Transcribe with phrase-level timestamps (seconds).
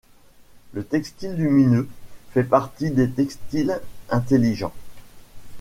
[0.73, 1.87] Le textile lumineux
[2.31, 4.73] fait partie des textiles intelligents.